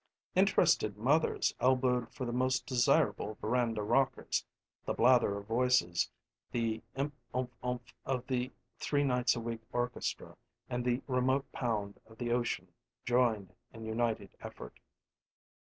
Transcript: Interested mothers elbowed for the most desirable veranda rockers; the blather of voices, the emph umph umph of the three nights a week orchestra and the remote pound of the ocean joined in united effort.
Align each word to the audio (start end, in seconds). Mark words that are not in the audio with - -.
Interested 0.33 0.97
mothers 0.97 1.53
elbowed 1.59 2.11
for 2.11 2.25
the 2.25 2.31
most 2.33 2.65
desirable 2.65 3.37
veranda 3.39 3.83
rockers; 3.83 4.43
the 4.83 4.95
blather 4.95 5.37
of 5.37 5.45
voices, 5.45 6.09
the 6.51 6.81
emph 6.97 7.11
umph 7.35 7.51
umph 7.61 7.93
of 8.03 8.25
the 8.25 8.51
three 8.79 9.03
nights 9.03 9.35
a 9.35 9.39
week 9.39 9.61
orchestra 9.71 10.35
and 10.67 10.83
the 10.83 11.03
remote 11.05 11.45
pound 11.51 11.99
of 12.07 12.17
the 12.17 12.31
ocean 12.31 12.69
joined 13.05 13.53
in 13.75 13.85
united 13.85 14.31
effort. 14.41 14.79